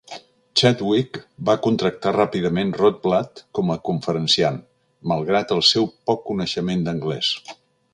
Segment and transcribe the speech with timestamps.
[0.61, 1.19] Chadwick
[1.49, 4.61] va contractar ràpidament Rotblat com a conferenciant,
[5.13, 7.35] malgrat el seu poc coneixement d'anglès.